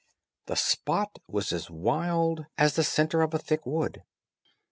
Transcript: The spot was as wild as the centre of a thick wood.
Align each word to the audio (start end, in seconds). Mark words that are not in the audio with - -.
The 0.47 0.55
spot 0.55 1.19
was 1.27 1.53
as 1.53 1.69
wild 1.69 2.47
as 2.57 2.73
the 2.73 2.83
centre 2.83 3.21
of 3.21 3.35
a 3.35 3.37
thick 3.37 3.67
wood. 3.67 4.01